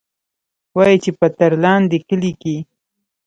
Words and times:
وايي 0.77 0.97
چې 1.03 1.11
پۀ 1.17 1.27
ترلاندۍ 1.37 1.99
کلي 2.07 2.31
کښې 2.41 2.57